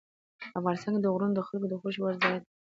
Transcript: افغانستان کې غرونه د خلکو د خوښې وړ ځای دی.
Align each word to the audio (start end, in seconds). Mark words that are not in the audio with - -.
افغانستان 0.59 0.93
کې 1.01 1.09
غرونه 1.13 1.33
د 1.35 1.41
خلکو 1.47 1.65
د 1.69 1.73
خوښې 1.79 1.99
وړ 2.01 2.13
ځای 2.23 2.35
دی. 2.41 2.47